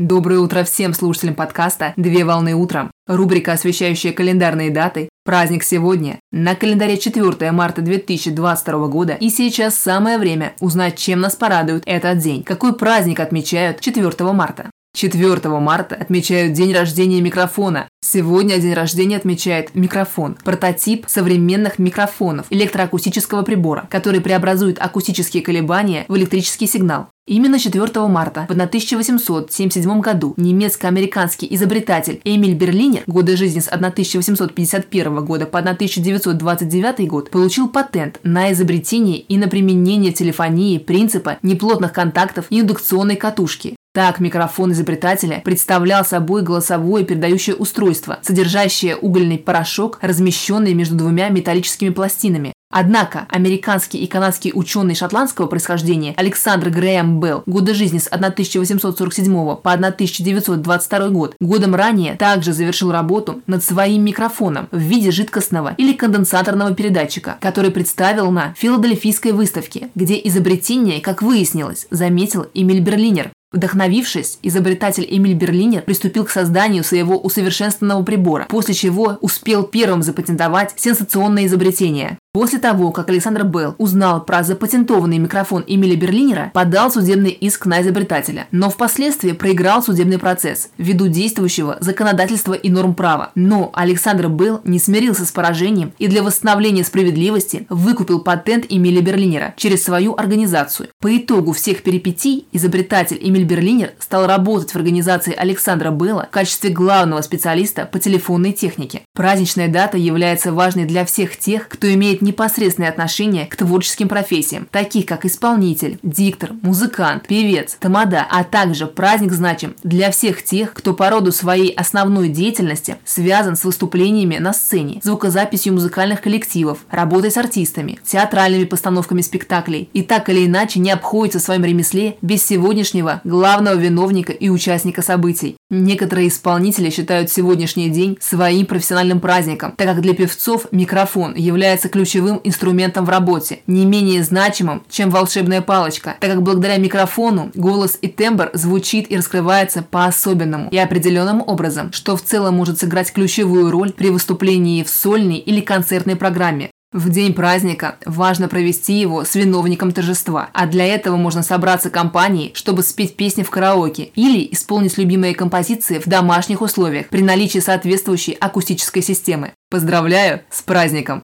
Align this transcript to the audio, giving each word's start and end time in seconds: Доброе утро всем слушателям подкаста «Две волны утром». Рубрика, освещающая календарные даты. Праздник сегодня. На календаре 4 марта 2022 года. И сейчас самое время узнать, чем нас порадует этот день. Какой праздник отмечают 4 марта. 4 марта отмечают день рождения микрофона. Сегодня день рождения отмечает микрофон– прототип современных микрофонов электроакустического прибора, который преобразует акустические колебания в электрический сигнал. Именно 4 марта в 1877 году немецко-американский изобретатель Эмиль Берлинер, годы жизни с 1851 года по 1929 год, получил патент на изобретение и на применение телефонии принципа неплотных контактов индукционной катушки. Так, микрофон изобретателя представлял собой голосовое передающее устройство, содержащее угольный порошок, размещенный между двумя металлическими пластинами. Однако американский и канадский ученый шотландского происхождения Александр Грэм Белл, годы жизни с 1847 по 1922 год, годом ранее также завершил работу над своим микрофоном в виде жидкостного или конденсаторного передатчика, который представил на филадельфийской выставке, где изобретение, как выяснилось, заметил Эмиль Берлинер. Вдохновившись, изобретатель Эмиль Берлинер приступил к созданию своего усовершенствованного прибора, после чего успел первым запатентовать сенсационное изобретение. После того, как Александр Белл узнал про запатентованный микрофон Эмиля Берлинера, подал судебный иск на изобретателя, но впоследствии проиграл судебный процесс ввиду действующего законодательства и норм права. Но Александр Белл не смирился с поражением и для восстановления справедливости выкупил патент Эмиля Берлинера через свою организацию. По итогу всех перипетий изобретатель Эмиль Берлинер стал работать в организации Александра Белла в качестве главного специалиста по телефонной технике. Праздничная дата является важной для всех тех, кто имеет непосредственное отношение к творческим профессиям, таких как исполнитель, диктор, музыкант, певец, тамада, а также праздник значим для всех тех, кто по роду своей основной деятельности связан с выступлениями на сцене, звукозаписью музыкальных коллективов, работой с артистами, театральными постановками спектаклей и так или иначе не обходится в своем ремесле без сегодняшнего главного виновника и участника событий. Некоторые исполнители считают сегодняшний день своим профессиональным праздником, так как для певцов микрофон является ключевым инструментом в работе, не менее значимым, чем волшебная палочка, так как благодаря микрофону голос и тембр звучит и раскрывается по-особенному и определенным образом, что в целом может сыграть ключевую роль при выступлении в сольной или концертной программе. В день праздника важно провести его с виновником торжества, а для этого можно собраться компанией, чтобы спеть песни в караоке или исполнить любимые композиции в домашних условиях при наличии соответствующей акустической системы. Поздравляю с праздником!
Доброе 0.00 0.40
утро 0.40 0.64
всем 0.64 0.92
слушателям 0.92 1.36
подкаста 1.36 1.94
«Две 1.96 2.24
волны 2.24 2.52
утром». 2.56 2.90
Рубрика, 3.06 3.52
освещающая 3.52 4.12
календарные 4.12 4.70
даты. 4.70 5.08
Праздник 5.24 5.62
сегодня. 5.62 6.18
На 6.32 6.56
календаре 6.56 6.98
4 6.98 7.52
марта 7.52 7.80
2022 7.80 8.88
года. 8.88 9.12
И 9.12 9.30
сейчас 9.30 9.76
самое 9.76 10.18
время 10.18 10.54
узнать, 10.58 10.98
чем 10.98 11.20
нас 11.20 11.36
порадует 11.36 11.84
этот 11.86 12.18
день. 12.18 12.42
Какой 12.42 12.74
праздник 12.74 13.20
отмечают 13.20 13.78
4 13.78 14.32
марта. 14.32 14.68
4 14.96 15.48
марта 15.60 15.94
отмечают 15.94 16.54
день 16.54 16.74
рождения 16.74 17.20
микрофона. 17.20 17.86
Сегодня 18.06 18.58
день 18.58 18.74
рождения 18.74 19.16
отмечает 19.16 19.74
микрофон– 19.74 20.36
прототип 20.44 21.06
современных 21.08 21.78
микрофонов 21.78 22.44
электроакустического 22.50 23.40
прибора, 23.44 23.88
который 23.90 24.20
преобразует 24.20 24.78
акустические 24.78 25.42
колебания 25.42 26.04
в 26.08 26.14
электрический 26.14 26.66
сигнал. 26.66 27.06
Именно 27.26 27.58
4 27.58 28.06
марта 28.08 28.44
в 28.46 28.52
1877 28.52 30.00
году 30.02 30.34
немецко-американский 30.36 31.48
изобретатель 31.54 32.20
Эмиль 32.24 32.52
Берлинер, 32.52 33.04
годы 33.06 33.38
жизни 33.38 33.60
с 33.60 33.68
1851 33.68 35.24
года 35.24 35.46
по 35.46 35.60
1929 35.60 37.08
год, 37.08 37.30
получил 37.30 37.70
патент 37.70 38.20
на 38.22 38.52
изобретение 38.52 39.18
и 39.18 39.38
на 39.38 39.48
применение 39.48 40.12
телефонии 40.12 40.76
принципа 40.76 41.38
неплотных 41.40 41.94
контактов 41.94 42.44
индукционной 42.50 43.16
катушки. 43.16 43.76
Так, 43.94 44.18
микрофон 44.18 44.72
изобретателя 44.72 45.40
представлял 45.44 46.04
собой 46.04 46.42
голосовое 46.42 47.04
передающее 47.04 47.54
устройство, 47.54 48.18
содержащее 48.22 48.96
угольный 48.96 49.38
порошок, 49.38 50.00
размещенный 50.02 50.74
между 50.74 50.96
двумя 50.96 51.28
металлическими 51.28 51.90
пластинами. 51.90 52.52
Однако 52.72 53.28
американский 53.30 53.98
и 53.98 54.08
канадский 54.08 54.50
ученый 54.52 54.96
шотландского 54.96 55.46
происхождения 55.46 56.12
Александр 56.16 56.70
Грэм 56.70 57.20
Белл, 57.20 57.44
годы 57.46 57.72
жизни 57.72 57.98
с 57.98 58.08
1847 58.08 59.32
по 59.32 59.72
1922 59.72 61.08
год, 61.10 61.36
годом 61.38 61.76
ранее 61.76 62.16
также 62.16 62.52
завершил 62.52 62.90
работу 62.90 63.42
над 63.46 63.62
своим 63.62 64.02
микрофоном 64.02 64.66
в 64.72 64.78
виде 64.78 65.12
жидкостного 65.12 65.74
или 65.76 65.92
конденсаторного 65.92 66.74
передатчика, 66.74 67.36
который 67.40 67.70
представил 67.70 68.32
на 68.32 68.54
филадельфийской 68.54 69.30
выставке, 69.30 69.90
где 69.94 70.20
изобретение, 70.24 71.00
как 71.00 71.22
выяснилось, 71.22 71.86
заметил 71.92 72.48
Эмиль 72.54 72.80
Берлинер. 72.80 73.30
Вдохновившись, 73.54 74.40
изобретатель 74.42 75.06
Эмиль 75.08 75.34
Берлинер 75.34 75.82
приступил 75.82 76.24
к 76.24 76.30
созданию 76.30 76.82
своего 76.82 77.16
усовершенствованного 77.16 78.02
прибора, 78.02 78.46
после 78.50 78.74
чего 78.74 79.16
успел 79.20 79.62
первым 79.62 80.02
запатентовать 80.02 80.72
сенсационное 80.74 81.46
изобретение. 81.46 82.18
После 82.34 82.58
того, 82.58 82.90
как 82.90 83.08
Александр 83.10 83.44
Белл 83.44 83.76
узнал 83.78 84.24
про 84.24 84.42
запатентованный 84.42 85.18
микрофон 85.18 85.62
Эмиля 85.68 85.94
Берлинера, 85.94 86.50
подал 86.52 86.90
судебный 86.90 87.30
иск 87.30 87.64
на 87.64 87.80
изобретателя, 87.80 88.48
но 88.50 88.70
впоследствии 88.70 89.30
проиграл 89.30 89.84
судебный 89.84 90.18
процесс 90.18 90.70
ввиду 90.76 91.06
действующего 91.06 91.76
законодательства 91.78 92.54
и 92.54 92.70
норм 92.70 92.96
права. 92.96 93.30
Но 93.36 93.70
Александр 93.72 94.26
Белл 94.26 94.60
не 94.64 94.80
смирился 94.80 95.24
с 95.26 95.30
поражением 95.30 95.92
и 96.00 96.08
для 96.08 96.24
восстановления 96.24 96.82
справедливости 96.82 97.66
выкупил 97.68 98.18
патент 98.18 98.66
Эмиля 98.68 99.00
Берлинера 99.00 99.54
через 99.56 99.84
свою 99.84 100.16
организацию. 100.16 100.88
По 101.00 101.16
итогу 101.16 101.52
всех 101.52 101.84
перипетий 101.84 102.48
изобретатель 102.50 103.18
Эмиль 103.20 103.44
Берлинер 103.44 103.92
стал 104.00 104.26
работать 104.26 104.72
в 104.72 104.76
организации 104.76 105.36
Александра 105.36 105.92
Белла 105.92 106.26
в 106.28 106.34
качестве 106.34 106.70
главного 106.70 107.20
специалиста 107.20 107.86
по 107.86 108.00
телефонной 108.00 108.50
технике. 108.50 109.02
Праздничная 109.14 109.68
дата 109.68 109.98
является 109.98 110.50
важной 110.50 110.84
для 110.84 111.04
всех 111.04 111.36
тех, 111.36 111.68
кто 111.68 111.94
имеет 111.94 112.23
непосредственное 112.24 112.88
отношение 112.90 113.46
к 113.46 113.56
творческим 113.56 114.08
профессиям, 114.08 114.66
таких 114.70 115.06
как 115.06 115.24
исполнитель, 115.24 115.98
диктор, 116.02 116.52
музыкант, 116.62 117.26
певец, 117.28 117.76
тамада, 117.78 118.26
а 118.28 118.42
также 118.42 118.86
праздник 118.86 119.32
значим 119.32 119.76
для 119.84 120.10
всех 120.10 120.42
тех, 120.42 120.72
кто 120.74 120.94
по 120.94 121.10
роду 121.10 121.30
своей 121.30 121.72
основной 121.72 122.28
деятельности 122.28 122.96
связан 123.04 123.56
с 123.56 123.64
выступлениями 123.64 124.38
на 124.38 124.52
сцене, 124.52 125.00
звукозаписью 125.02 125.74
музыкальных 125.74 126.20
коллективов, 126.20 126.78
работой 126.90 127.30
с 127.30 127.36
артистами, 127.36 127.98
театральными 128.04 128.64
постановками 128.64 129.20
спектаклей 129.20 129.88
и 129.92 130.02
так 130.02 130.28
или 130.28 130.46
иначе 130.46 130.80
не 130.80 130.90
обходится 130.90 131.38
в 131.38 131.42
своем 131.42 131.64
ремесле 131.64 132.16
без 132.22 132.44
сегодняшнего 132.44 133.20
главного 133.24 133.74
виновника 133.74 134.32
и 134.32 134.48
участника 134.48 135.02
событий. 135.02 135.56
Некоторые 135.70 136.28
исполнители 136.28 136.90
считают 136.90 137.30
сегодняшний 137.30 137.88
день 137.90 138.16
своим 138.20 138.66
профессиональным 138.66 139.20
праздником, 139.20 139.74
так 139.76 139.88
как 139.88 140.00
для 140.00 140.14
певцов 140.14 140.68
микрофон 140.70 141.34
является 141.34 141.88
ключевым 142.14 142.40
инструментом 142.44 143.04
в 143.04 143.08
работе, 143.08 143.58
не 143.66 143.84
менее 143.84 144.22
значимым, 144.22 144.84
чем 144.88 145.10
волшебная 145.10 145.60
палочка, 145.60 146.14
так 146.20 146.30
как 146.30 146.42
благодаря 146.42 146.76
микрофону 146.76 147.50
голос 147.54 147.98
и 148.00 148.06
тембр 148.06 148.50
звучит 148.54 149.10
и 149.10 149.16
раскрывается 149.16 149.82
по-особенному 149.82 150.68
и 150.70 150.78
определенным 150.78 151.42
образом, 151.44 151.92
что 151.92 152.16
в 152.16 152.22
целом 152.22 152.54
может 152.54 152.78
сыграть 152.78 153.12
ключевую 153.12 153.72
роль 153.72 153.92
при 153.92 154.10
выступлении 154.10 154.84
в 154.84 154.88
сольной 154.88 155.38
или 155.38 155.60
концертной 155.60 156.14
программе. 156.14 156.70
В 156.92 157.10
день 157.10 157.34
праздника 157.34 157.96
важно 158.06 158.46
провести 158.46 158.92
его 158.92 159.24
с 159.24 159.34
виновником 159.34 159.90
торжества, 159.90 160.50
а 160.52 160.66
для 160.66 160.86
этого 160.86 161.16
можно 161.16 161.42
собраться 161.42 161.90
компанией, 161.90 162.52
чтобы 162.54 162.84
спеть 162.84 163.16
песни 163.16 163.42
в 163.42 163.50
караоке 163.50 164.10
или 164.14 164.48
исполнить 164.52 164.96
любимые 164.98 165.34
композиции 165.34 165.98
в 165.98 166.06
домашних 166.06 166.60
условиях 166.60 167.08
при 167.08 167.22
наличии 167.22 167.58
соответствующей 167.58 168.34
акустической 168.34 169.02
системы. 169.02 169.52
Поздравляю 169.68 170.42
с 170.50 170.62
праздником! 170.62 171.23